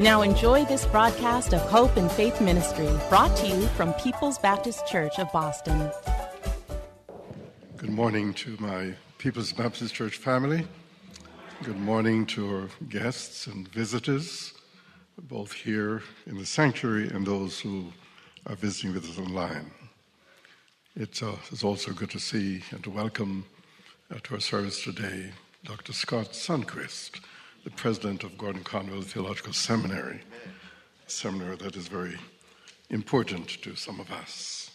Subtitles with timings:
[0.00, 4.88] Now enjoy this broadcast of Hope and Faith Ministry, brought to you from People's Baptist
[4.88, 5.88] Church of Boston.
[7.76, 10.66] Good morning to my People's Baptist Church family.
[11.62, 14.54] Good morning to our guests and visitors,
[15.16, 17.92] both here in the sanctuary and those who
[18.46, 19.70] are visiting with us online.
[20.96, 23.46] It's, uh, it's also good to see and to welcome
[24.12, 25.30] uh, to our service today
[25.64, 25.92] Dr.
[25.92, 27.20] Scott Sunquist
[27.64, 30.20] the president of Gordon Conwell Theological Seminary,
[31.06, 32.18] a seminary that is very
[32.90, 34.70] important to some of us.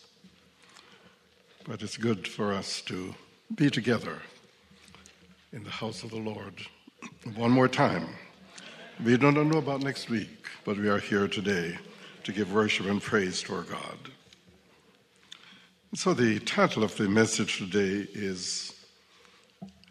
[1.67, 3.13] But it's good for us to
[3.55, 4.17] be together
[5.53, 6.55] in the house of the Lord
[7.35, 8.07] one more time.
[9.03, 11.77] We don't know about next week, but we are here today
[12.23, 13.99] to give worship and praise to our God.
[15.93, 18.73] So, the title of the message today is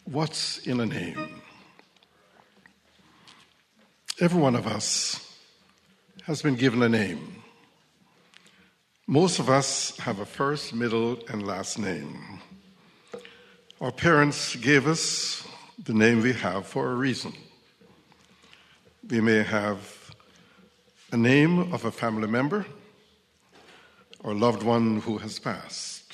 [0.04, 1.42] What's in a Name?
[4.20, 5.32] Every one of us
[6.24, 7.40] has been given a name.
[9.06, 12.40] Most of us have a first, middle, and last name.
[13.80, 15.46] Our parents gave us
[15.84, 17.32] the name we have for a reason.
[19.08, 20.10] We may have
[21.12, 22.66] a name of a family member
[24.24, 26.12] or loved one who has passed.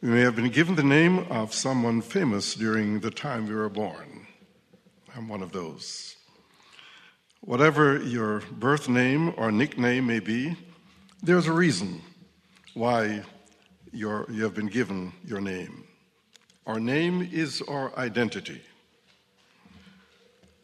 [0.00, 3.68] We may have been given the name of someone famous during the time we were
[3.68, 4.28] born.
[5.16, 6.14] I'm one of those.
[7.42, 10.56] Whatever your birth name or nickname may be,
[11.22, 12.02] there's a reason
[12.74, 13.22] why
[13.92, 15.84] you have been given your name.
[16.66, 18.60] Our name is our identity.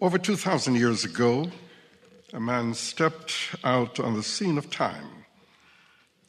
[0.00, 1.50] Over 2,000 years ago,
[2.34, 3.32] a man stepped
[3.64, 5.24] out on the scene of time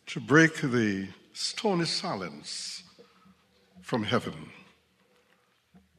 [0.08, 2.84] to break the stony silence
[3.82, 4.50] from heaven.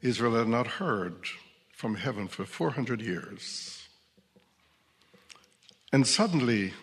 [0.01, 1.27] Israel had not heard
[1.73, 3.88] from heaven for 400 years.
[5.91, 6.75] And suddenly,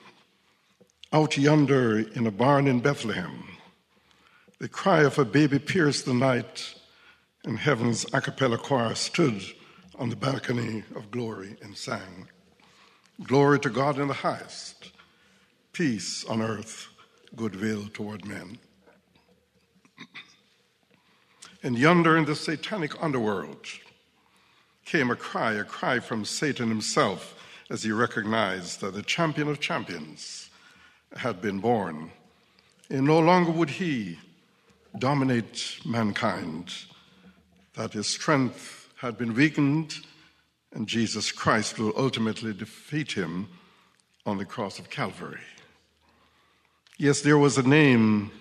[1.14, 3.44] out yonder in a barn in Bethlehem,
[4.60, 6.74] the cry of a baby pierced the night,
[7.44, 9.44] and heaven's a cappella choir stood
[10.00, 12.30] on the balcony of glory and sang,
[13.24, 14.92] Glory to God in the highest,
[15.72, 16.88] peace on earth,
[17.36, 18.58] goodwill toward men.
[21.62, 23.68] And yonder in the satanic underworld
[24.84, 27.36] came a cry, a cry from Satan himself
[27.70, 30.50] as he recognized that the champion of champions
[31.16, 32.12] had been born.
[32.90, 34.20] And no longer would he
[35.00, 36.72] dominate mankind,
[37.74, 39.96] that his strength had been weakened,
[40.72, 43.50] and Jesus Christ will ultimately defeat him
[44.26, 45.42] on the cross of Calvary.
[46.98, 48.32] Yes, there was a name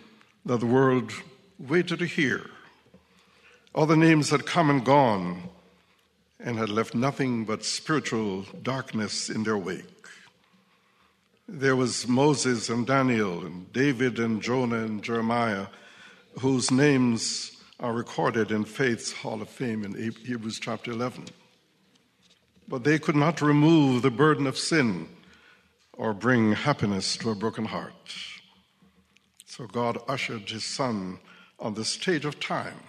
[0.46, 1.12] that the world
[1.58, 2.42] waited to hear.
[3.74, 5.48] Other names had come and gone,
[6.40, 9.84] and had left nothing but spiritual darkness in their wake.
[11.48, 15.66] There was Moses and Daniel, and David and Jonah and Jeremiah,
[16.40, 21.26] whose names are recorded in Faith's Hall of Fame in Hebrews chapter 11.
[22.66, 25.08] But they could not remove the burden of sin
[25.92, 28.14] or bring happiness to a broken heart.
[29.44, 31.18] So God ushered his son
[31.58, 32.80] on the stage of time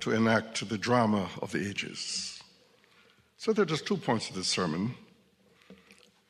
[0.00, 2.42] to enact the drama of the ages.
[3.36, 4.94] So there are just two points of this sermon.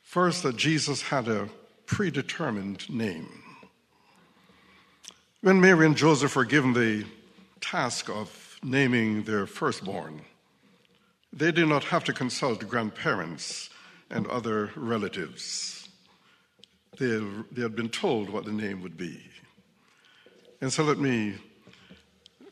[0.03, 1.49] First, that Jesus had a
[1.85, 3.27] predetermined name.
[5.41, 7.05] When Mary and Joseph were given the
[7.61, 10.21] task of naming their firstborn,
[11.31, 13.69] they did not have to consult grandparents
[14.09, 15.87] and other relatives.
[16.97, 17.21] They,
[17.61, 19.21] had been told what the name would be.
[20.59, 21.35] And so let me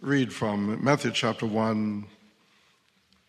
[0.07, 2.06] read from Matthew chapter 1,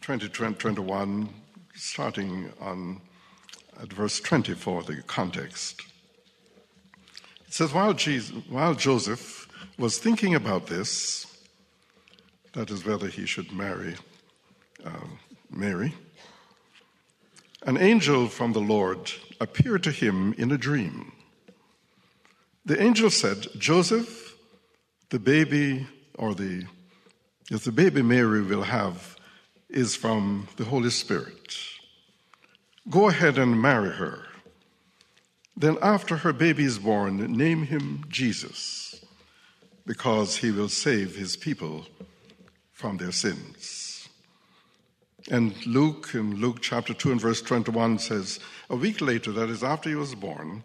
[0.01, 1.29] 20, 21,
[1.75, 3.01] starting on
[3.83, 5.83] at verse 20 for the context.
[7.49, 11.27] It says, while, Jesus, while Joseph was thinking about this,
[12.53, 13.97] that is, whether he should marry
[14.87, 15.09] uh,
[15.51, 15.93] Mary,
[17.63, 19.11] an angel from the Lord
[19.41, 21.11] appeared to him in a dream.
[22.65, 24.37] The angel said, Joseph,
[25.11, 26.65] the baby, or the,
[27.51, 29.17] yes, the baby Mary will have
[29.71, 31.57] is from the Holy Spirit.
[32.91, 34.27] Go ahead and marry her.
[35.57, 39.05] Then, after her baby is born, name him Jesus,
[39.87, 41.87] because he will save his people
[42.73, 44.09] from their sins.
[45.31, 49.63] And Luke, in Luke chapter 2 and verse 21, says, A week later, that is
[49.63, 50.63] after he was born,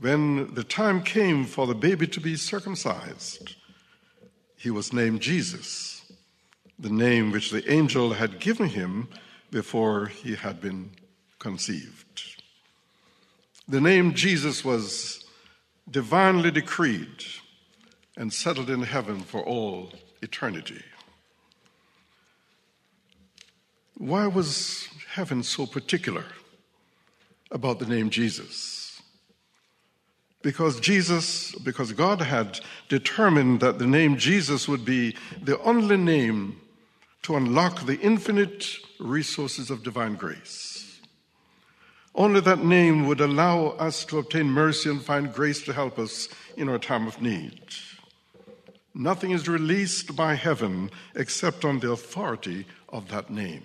[0.00, 3.54] when the time came for the baby to be circumcised,
[4.64, 6.10] he was named Jesus,
[6.78, 9.08] the name which the angel had given him
[9.50, 10.90] before he had been
[11.38, 12.22] conceived.
[13.68, 15.26] The name Jesus was
[15.90, 17.26] divinely decreed
[18.16, 20.82] and settled in heaven for all eternity.
[23.98, 26.24] Why was heaven so particular
[27.50, 28.83] about the name Jesus?
[30.44, 32.60] Because Jesus, because God had
[32.90, 36.60] determined that the name Jesus would be the only name
[37.22, 41.00] to unlock the infinite resources of divine grace.
[42.14, 46.28] Only that name would allow us to obtain mercy and find grace to help us
[46.58, 47.62] in our time of need.
[48.94, 53.62] Nothing is released by heaven except on the authority of that name.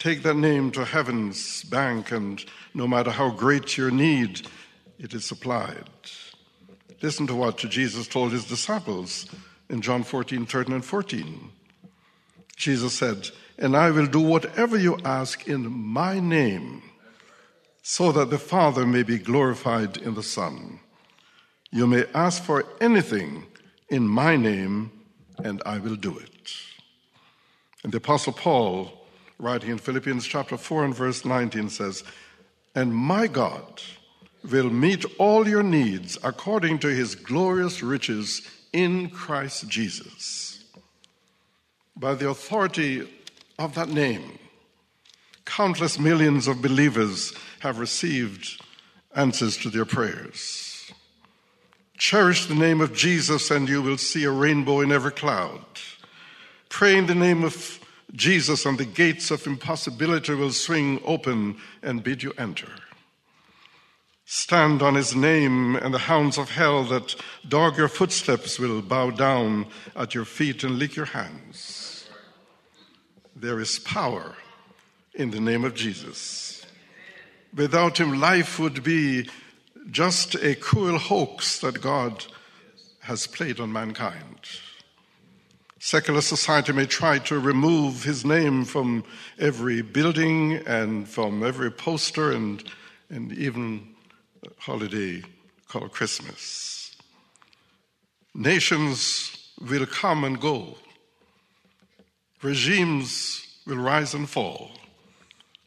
[0.00, 2.44] Take that name to heaven's bank, and
[2.74, 4.46] no matter how great your need,
[4.98, 5.88] it is supplied.
[7.02, 9.26] Listen to what Jesus told his disciples
[9.68, 11.50] in John 14, 13, and 14.
[12.56, 13.28] Jesus said,
[13.58, 16.82] And I will do whatever you ask in my name,
[17.82, 20.80] so that the Father may be glorified in the Son.
[21.70, 23.44] You may ask for anything
[23.88, 24.90] in my name,
[25.38, 26.52] and I will do it.
[27.84, 29.06] And the Apostle Paul,
[29.38, 32.02] writing in Philippians chapter 4 and verse 19, says,
[32.74, 33.82] And my God
[34.50, 40.64] will meet all your needs according to his glorious riches in Christ Jesus.
[41.96, 43.08] By the authority
[43.58, 44.38] of that name,
[45.44, 48.62] countless millions of believers have received
[49.14, 50.92] answers to their prayers.
[51.96, 55.64] Cherish the name of Jesus, and you will see a rainbow in every cloud.
[56.68, 57.80] Pray in the name of
[58.12, 62.68] Jesus, and the gates of impossibility will swing open and bid you enter.
[64.28, 67.14] Stand on his name, and the hounds of hell that
[67.46, 72.08] dog your footsteps will bow down at your feet and lick your hands.
[73.36, 74.34] There is power
[75.14, 76.66] in the name of Jesus.
[77.54, 79.28] Without him, life would be
[79.92, 82.26] just a cruel hoax that God
[83.02, 84.40] has played on mankind.
[85.78, 89.04] Secular society may try to remove his name from
[89.38, 92.64] every building and from every poster and,
[93.08, 93.94] and even
[94.58, 95.22] holiday
[95.68, 96.96] called Christmas.
[98.34, 100.76] Nations will come and go,
[102.42, 104.70] regimes will rise and fall,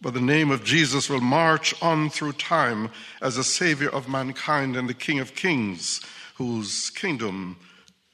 [0.01, 2.89] but the name of Jesus will march on through time
[3.21, 6.01] as a savior of mankind and the King of kings,
[6.35, 7.57] whose kingdom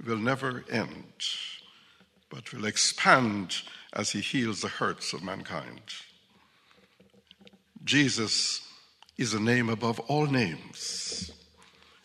[0.05, 1.13] will never end,
[2.29, 3.57] but will expand
[3.93, 5.81] as he heals the hurts of mankind.
[7.83, 8.64] Jesus
[9.17, 11.31] is a name above all names.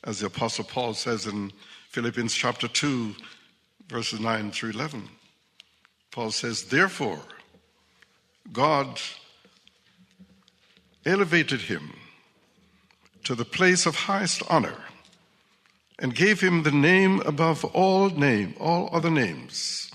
[0.04, 1.52] As the Apostle Paul says in
[1.90, 3.14] Philippians chapter 2,
[3.88, 5.08] verses 9 through 11.
[6.10, 7.20] Paul says, Therefore,
[8.52, 9.00] God
[11.04, 11.92] elevated him
[13.24, 14.76] to the place of highest honor
[15.98, 19.90] and gave him the name above all name, all other names,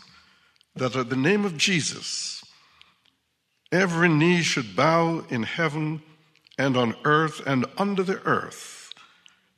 [0.75, 2.43] that at the name of Jesus
[3.71, 6.01] every knee should bow in heaven
[6.57, 8.93] and on earth and under the earth,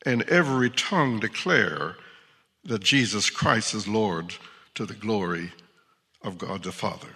[0.05, 1.95] and every tongue declare
[2.63, 4.35] that Jesus Christ is Lord
[4.75, 5.51] to the glory
[6.21, 7.07] of God the Father.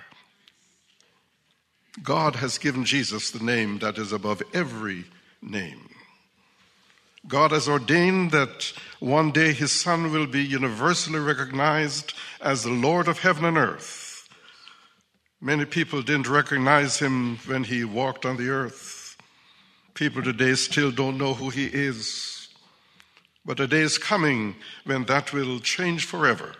[2.03, 5.05] God has given Jesus the name that is above every
[5.41, 5.89] name.
[7.27, 13.07] God has ordained that one day his Son will be universally recognized as the Lord
[13.07, 14.27] of heaven and earth.
[15.39, 19.00] Many people didn't recognize him when he walked on the earth.
[20.01, 22.49] People today still don't know who he is.
[23.45, 26.55] But a day is coming when that will change forever.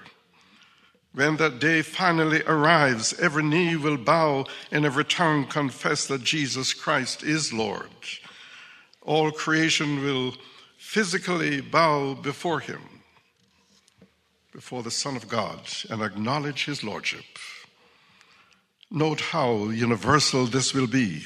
[1.16, 6.76] When that day finally arrives, every knee will bow and every tongue confess that Jesus
[6.76, 7.90] Christ is Lord.
[9.02, 10.36] All creation will
[10.78, 12.84] physically bow before him,
[14.54, 17.26] before the Son of God, and acknowledge his Lordship.
[18.92, 21.24] Note how universal this will be.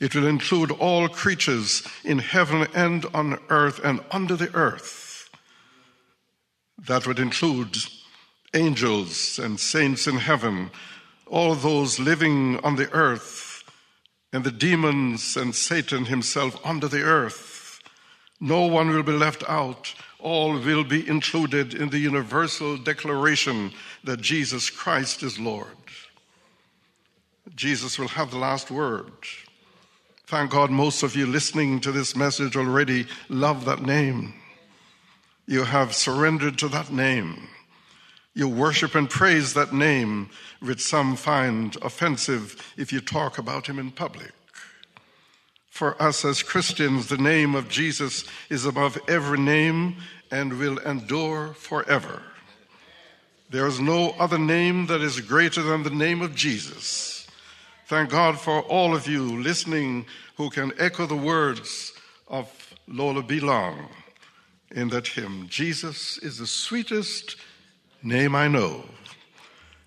[0.00, 5.28] It will include all creatures in heaven and on earth and under the earth.
[6.86, 7.76] That would include
[8.54, 10.70] angels and saints in heaven,
[11.26, 13.64] all those living on the earth,
[14.32, 17.80] and the demons and Satan himself under the earth.
[18.40, 19.94] No one will be left out.
[20.20, 23.72] All will be included in the universal declaration
[24.04, 25.76] that Jesus Christ is Lord.
[27.54, 29.12] Jesus will have the last word.
[30.28, 34.34] Thank God most of you listening to this message already love that name.
[35.46, 37.48] You have surrendered to that name.
[38.34, 40.28] You worship and praise that name,
[40.60, 44.32] which some find offensive if you talk about him in public.
[45.70, 49.96] For us as Christians, the name of Jesus is above every name
[50.30, 52.20] and will endure forever.
[53.48, 57.17] There is no other name that is greater than the name of Jesus.
[57.88, 60.04] Thank God for all of you listening
[60.36, 61.94] who can echo the words
[62.28, 62.46] of
[62.86, 63.40] Lola B.
[63.40, 63.88] Long
[64.70, 67.36] in that hymn Jesus is the sweetest
[68.02, 68.84] name I know.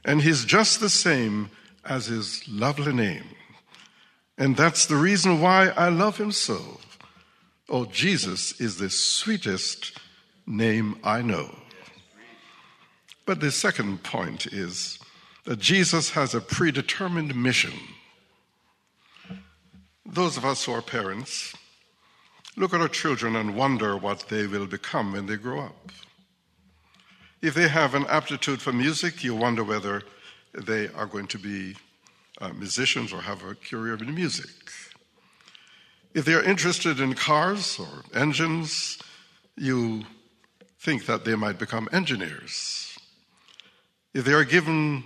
[0.04, 1.52] And he's just the same
[1.86, 3.36] as his lovely name.
[4.36, 6.80] And that's the reason why I love him so.
[7.70, 10.00] Oh, Jesus is the sweetest
[10.48, 11.56] name I know.
[13.28, 14.98] But the second point is
[15.46, 17.74] that Jesus has a predetermined mission.
[20.06, 21.56] Those of us who are parents
[22.58, 25.92] look at our children and wonder what they will become when they grow up.
[27.42, 30.04] If they have an aptitude for music, you wonder whether
[30.54, 31.76] they are going to be
[32.40, 34.50] uh, musicians or have a career in music.
[36.14, 39.00] If they are interested in cars or engines,
[39.56, 40.04] you
[40.80, 42.98] think that they might become engineers.
[44.14, 45.06] If they are given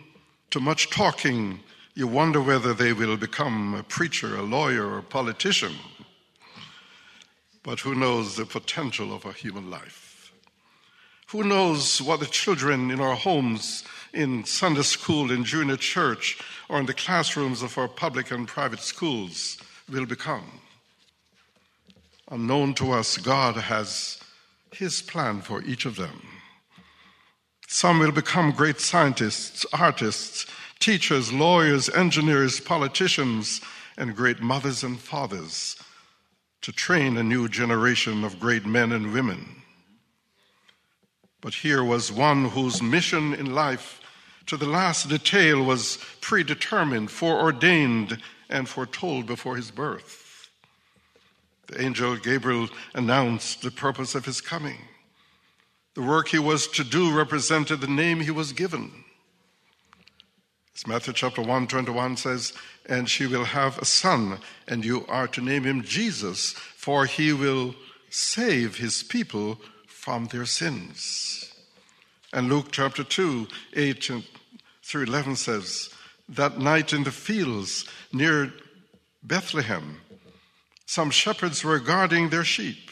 [0.51, 1.59] to much talking,
[1.93, 5.73] you wonder whether they will become a preacher, a lawyer, or a politician.
[7.63, 10.33] But who knows the potential of a human life?
[11.27, 13.83] Who knows what the children in our homes,
[14.13, 18.81] in Sunday school, in junior church, or in the classrooms of our public and private
[18.81, 19.57] schools
[19.89, 20.61] will become?
[22.29, 24.19] Unknown to us, God has
[24.71, 26.34] His plan for each of them.
[27.67, 30.45] Some will become great scientists, artists,
[30.79, 33.62] teachers, lawyers, engineers, politicians,
[33.98, 35.77] and great mothers and fathers
[36.62, 39.62] to train a new generation of great men and women.
[41.41, 44.01] But here was one whose mission in life,
[44.48, 48.19] to the last detail, was predetermined, foreordained,
[48.50, 50.50] and foretold before his birth.
[51.67, 54.79] The angel Gabriel announced the purpose of his coming.
[55.95, 58.91] The work he was to do represented the name he was given.
[60.75, 62.51] As Matthew chapter 1, 21 says,
[62.85, 67.31] And she will have a son, and you are to name him Jesus, for he
[67.31, 67.75] will
[68.09, 71.53] save his people from their sins.
[72.33, 74.11] And Luke chapter 2, 8
[74.83, 75.89] through 11 says,
[76.27, 78.53] That night in the fields near
[79.23, 80.01] Bethlehem,
[80.85, 82.84] some shepherds were guarding their sheep.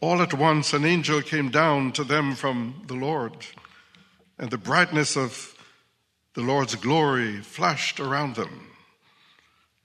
[0.00, 3.32] All at once, an angel came down to them from the Lord,
[4.38, 5.54] and the brightness of
[6.34, 8.68] the Lord's glory flashed around them.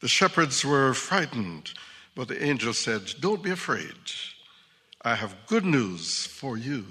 [0.01, 1.71] The shepherds were frightened,
[2.13, 3.95] but the angel said, Don't be afraid.
[5.01, 6.85] I have good news for you,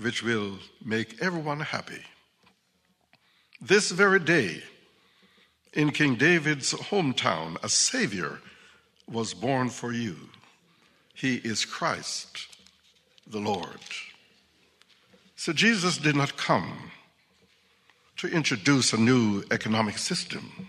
[0.00, 2.02] which will make everyone happy.
[3.60, 4.62] This very day,
[5.72, 8.40] in King David's hometown, a Savior
[9.08, 10.16] was born for you.
[11.14, 12.48] He is Christ
[13.26, 13.80] the Lord.
[15.36, 16.90] So Jesus did not come
[18.18, 20.68] to introduce a new economic system.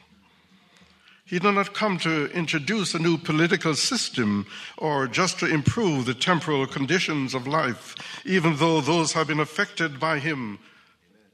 [1.26, 4.46] He did not come to introduce a new political system
[4.78, 7.96] or just to improve the temporal conditions of life,
[8.26, 10.60] even though those have been affected by him,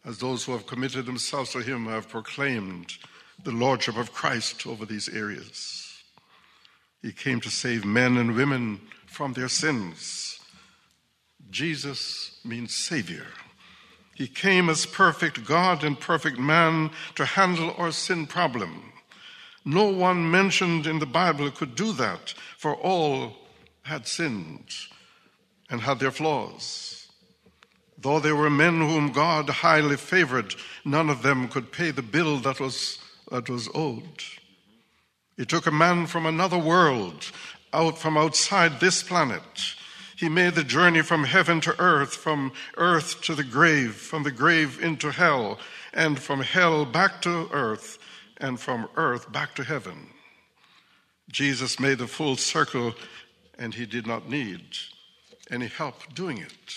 [0.05, 2.93] as those who have committed themselves to him have proclaimed
[3.43, 6.01] the lordship of Christ over these areas.
[7.01, 8.81] He came to save men and women
[9.17, 10.39] from their sins.
[11.49, 13.27] Jesus means Savior.
[14.15, 18.93] He came as perfect God and perfect man to handle our sin problem
[19.67, 23.35] no one mentioned in the Bible could do that, for all
[23.81, 24.69] had sinned
[25.69, 27.11] and had their flaws.
[27.97, 30.55] Though they were men whom God highly favored,
[30.85, 34.23] none of them could pay the bill that was, that was owed.
[35.35, 37.29] He took a man from another world,
[37.73, 39.75] out from outside this planet.
[40.15, 44.31] He made the journey from heaven to earth, from earth to the grave, from the
[44.31, 45.59] grave into hell,
[45.93, 47.99] and from hell back to earth,
[48.37, 50.09] and from earth back to heaven.
[51.29, 52.95] Jesus made the full circle,
[53.59, 54.61] and he did not need
[55.51, 56.75] any help doing it.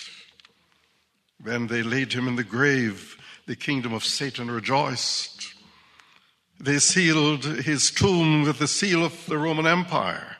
[1.42, 3.16] When they laid him in the grave,
[3.47, 5.54] the kingdom of Satan rejoiced.
[6.59, 10.37] They sealed his tomb with the seal of the Roman Empire.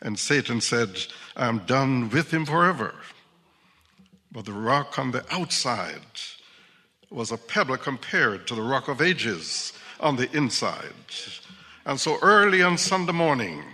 [0.00, 0.90] And Satan said,
[1.36, 2.94] I am done with him forever.
[4.30, 6.02] But the rock on the outside
[7.10, 10.92] was a pebble compared to the rock of ages on the inside.
[11.86, 13.64] And so early on Sunday morning,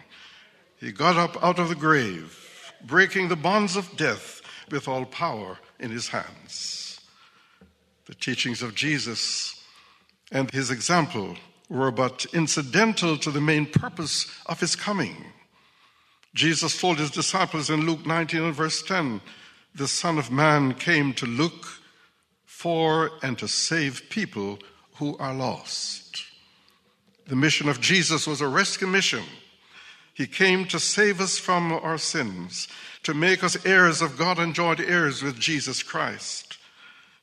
[0.78, 4.40] he got up out of the grave, breaking the bonds of death
[4.70, 7.00] with all power in his hands.
[8.06, 9.62] The teachings of Jesus
[10.30, 11.36] and his example
[11.68, 15.16] were but incidental to the main purpose of his coming.
[16.34, 19.20] Jesus told his disciples in Luke 19 and verse 10
[19.74, 21.66] the Son of Man came to look
[22.44, 24.60] for and to save people
[24.96, 26.24] who are lost.
[27.26, 29.24] The mission of Jesus was a rescue mission.
[30.12, 32.68] He came to save us from our sins,
[33.02, 36.58] to make us heirs of God and joint heirs with Jesus Christ.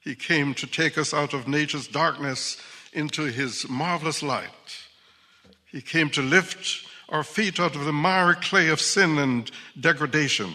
[0.01, 2.57] He came to take us out of nature's darkness
[2.91, 4.49] into his marvelous light.
[5.65, 10.51] He came to lift our feet out of the miry clay of sin and degradation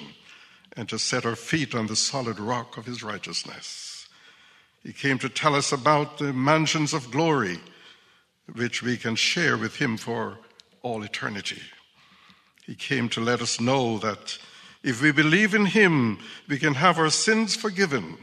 [0.76, 4.08] and to set our feet on the solid rock of his righteousness.
[4.82, 7.58] He came to tell us about the mansions of glory
[8.54, 10.38] which we can share with him for
[10.82, 11.62] all eternity.
[12.64, 14.38] He came to let us know that
[14.82, 18.16] if we believe in him, we can have our sins forgiven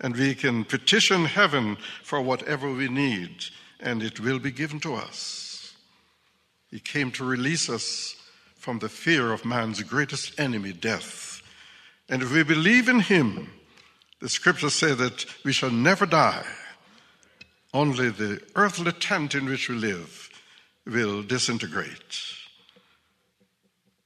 [0.00, 3.44] and we can petition heaven for whatever we need,
[3.78, 5.53] and it will be given to us.
[6.74, 8.16] He came to release us
[8.56, 11.40] from the fear of man's greatest enemy, death.
[12.08, 13.48] And if we believe in him,
[14.18, 16.44] the scriptures say that we shall never die.
[17.72, 20.28] Only the earthly tent in which we live
[20.84, 22.18] will disintegrate.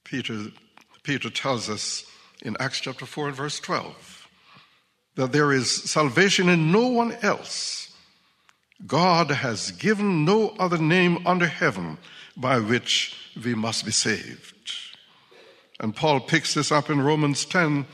[0.03, 0.51] Peter,
[1.01, 2.05] Peter tells us
[2.43, 4.27] in Acts chapter 4 and verse 12
[5.15, 7.78] that there is salvation in no one else.
[8.85, 11.97] God has given no other name under heaven
[12.37, 14.71] by which we must be saved.
[15.79, 17.85] And Paul picks this up in Romans 10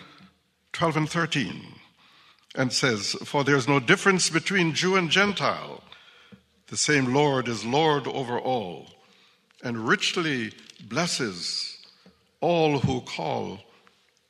[0.73, 1.61] 12 and 13
[2.55, 5.81] and says, For there's no difference between Jew and Gentile.
[6.67, 8.87] The same Lord is Lord over all
[9.63, 10.51] and richly
[10.89, 11.77] blesses
[12.39, 13.59] all who call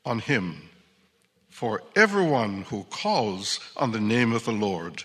[0.06, 0.70] on him.
[1.50, 5.04] For everyone who calls on the name of the Lord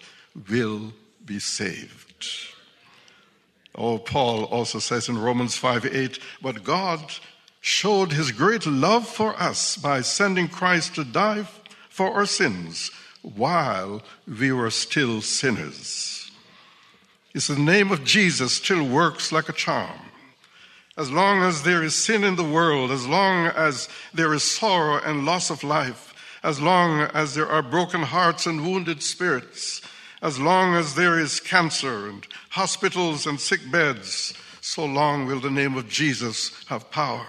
[0.49, 0.93] will
[1.31, 2.27] be saved.
[3.77, 7.01] Oh, Paul also says in Romans 5 8, but God
[7.61, 11.47] showed his great love for us by sending Christ to die
[11.89, 12.91] for our sins
[13.23, 16.33] while we were still sinners.
[17.33, 20.01] It's the name of Jesus still works like a charm.
[20.97, 24.99] As long as there is sin in the world, as long as there is sorrow
[24.99, 26.13] and loss of life,
[26.43, 29.81] as long as there are broken hearts and wounded spirits,
[30.23, 35.51] as long as there is cancer and hospitals and sick beds, so long will the
[35.51, 37.27] name of Jesus have power.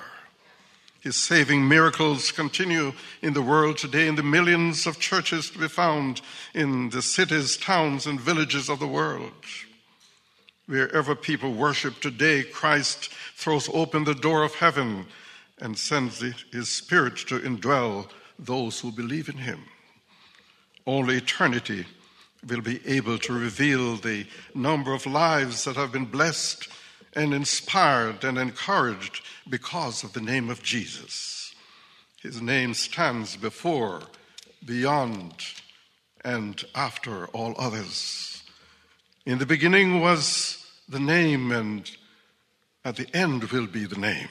[0.99, 5.67] His saving miracles continue in the world today in the millions of churches to be
[5.67, 6.21] found
[6.53, 9.31] in the cities, towns, and villages of the world.
[10.67, 15.07] Wherever people worship today, Christ throws open the door of heaven
[15.59, 16.19] and sends
[16.51, 19.63] his spirit to indwell those who believe in him.
[20.85, 21.85] Only eternity
[22.47, 24.25] will be able to reveal the
[24.55, 26.67] number of lives that have been blessed
[27.13, 31.53] and inspired and encouraged because of the name of Jesus.
[32.21, 34.01] His name stands before,
[34.65, 35.33] beyond,
[36.23, 38.43] and after all others.
[39.25, 41.89] In the beginning was the name, and
[42.85, 44.29] at the end will be the name.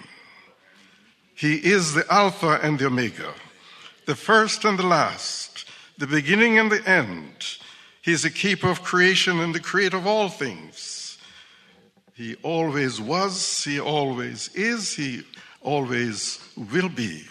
[1.34, 3.34] He is the Alpha and the Omega,
[4.06, 5.64] the first and the last,
[5.96, 7.58] the beginning and the end.
[8.02, 11.18] He is the keeper of creation and the creator of all things.
[12.14, 15.22] He always was, he always is, he
[15.62, 16.38] always
[16.72, 17.24] will be.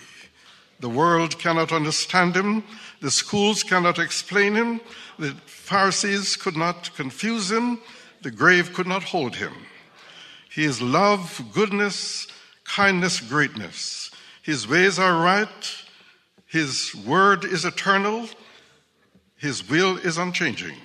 [0.79, 2.63] The world cannot understand him,
[3.01, 4.81] the schools cannot explain him,
[5.17, 7.79] the Pharisees could not confuse him,
[8.21, 9.53] the grave could not hold him.
[10.49, 12.27] He is love, goodness,
[12.63, 14.11] kindness, greatness.
[14.41, 15.75] His ways are right,
[16.45, 18.27] his word is eternal,
[19.39, 20.75] His will is unchanging,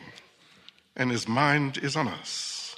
[0.94, 2.76] and His mind is on us.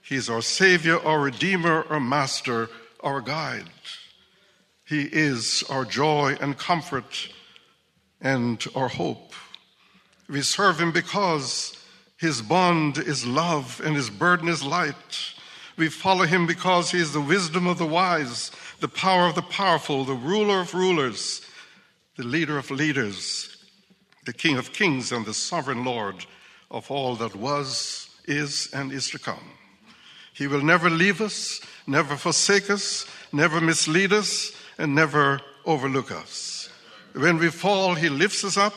[0.00, 3.64] He is our Savior, our Redeemer, our Master, our Guide.
[4.86, 7.30] He is our joy and comfort
[8.20, 9.32] and our hope.
[10.28, 11.76] We serve Him because
[12.16, 15.34] His bond is love and His burden is light.
[15.76, 19.42] We follow Him because He is the wisdom of the wise, the power of the
[19.42, 21.44] powerful, the ruler of rulers,
[22.16, 23.57] the leader of leaders,
[24.28, 26.26] the King of kings, and the sovereign Lord
[26.70, 29.52] of all that was, is, and is to come.
[30.34, 36.68] He will never leave us, never forsake us, never mislead us, and never overlook us.
[37.14, 38.74] When we fall, He lifts us up.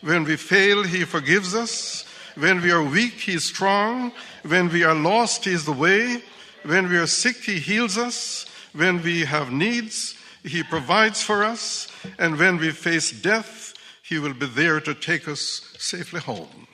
[0.00, 2.06] When we fail, He forgives us.
[2.34, 4.12] When we are weak, He is strong.
[4.48, 6.22] When we are lost, He is the way.
[6.62, 8.46] When we are sick, He heals us.
[8.72, 11.92] When we have needs, He provides for us.
[12.18, 13.74] And when we face death,
[14.08, 16.68] He will be there to take us safely home.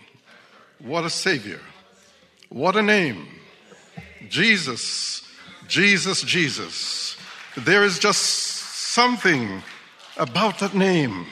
[0.78, 1.60] What a Savior!
[2.50, 3.26] What a name!
[4.28, 5.22] Jesus,
[5.66, 7.16] Jesus, Jesus.
[7.56, 9.62] There is just something
[10.18, 11.26] about that name.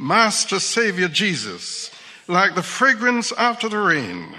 [0.00, 1.92] Master Savior Jesus,
[2.26, 4.34] like the fragrance after the rain.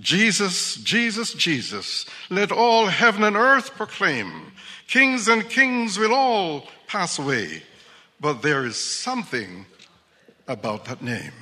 [0.00, 4.52] Jesus, Jesus, Jesus, let all heaven and earth proclaim.
[4.88, 7.62] Kings and kings will all pass away,
[8.20, 9.66] but there is something
[10.48, 11.32] about that name.